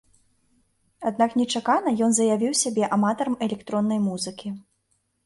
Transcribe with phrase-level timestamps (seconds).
[1.09, 4.47] Аднак нечакана ён заявіў сябе аматарам электроннай музыкі.